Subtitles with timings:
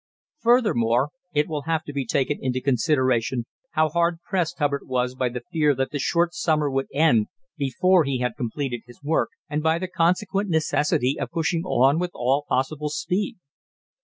[0.39, 5.29] Furthermore, it will have to be taken into consideration how hard pressed Hubbard was by
[5.29, 9.61] the fear that the short summer would end before he had completed his work, and
[9.61, 13.37] by the consequent necessity of pushing on with all possible speed.